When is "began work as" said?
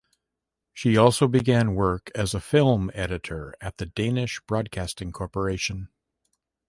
1.27-2.33